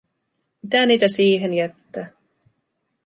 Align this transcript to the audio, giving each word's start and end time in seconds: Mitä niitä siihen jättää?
Mitä 0.61 0.85
niitä 0.85 1.07
siihen 1.07 1.53
jättää? 1.53 2.09